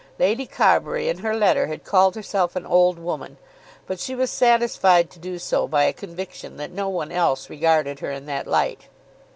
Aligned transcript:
Lady 0.17 0.47
Carbury 0.47 1.09
in 1.09 1.19
her 1.19 1.35
letter 1.35 1.67
had 1.67 1.83
called 1.83 2.15
herself 2.15 2.55
an 2.55 2.65
old 2.65 2.97
woman, 2.97 3.37
but 3.85 3.99
she 3.99 4.15
was 4.15 4.31
satisfied 4.31 5.11
to 5.11 5.19
do 5.19 5.37
so 5.37 5.67
by 5.67 5.83
a 5.83 5.93
conviction 5.93 6.57
that 6.57 6.71
no 6.71 6.89
one 6.89 7.11
else 7.11 7.51
regarded 7.51 7.99
her 7.99 8.09
in 8.09 8.25
that 8.25 8.47
light. 8.47 8.87